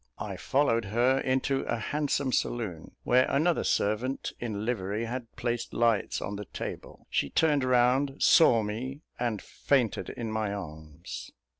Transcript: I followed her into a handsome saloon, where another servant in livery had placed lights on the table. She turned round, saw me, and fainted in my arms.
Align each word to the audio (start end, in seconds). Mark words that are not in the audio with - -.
I 0.17 0.35
followed 0.35 0.85
her 0.85 1.19
into 1.19 1.61
a 1.65 1.77
handsome 1.77 2.31
saloon, 2.33 2.95
where 3.03 3.29
another 3.29 3.63
servant 3.63 4.33
in 4.39 4.65
livery 4.65 5.05
had 5.05 5.31
placed 5.35 5.75
lights 5.75 6.23
on 6.23 6.37
the 6.37 6.45
table. 6.45 7.05
She 7.11 7.29
turned 7.29 7.63
round, 7.63 8.15
saw 8.17 8.63
me, 8.63 9.01
and 9.19 9.43
fainted 9.43 10.09
in 10.09 10.31
my 10.31 10.55
arms. 10.55 11.29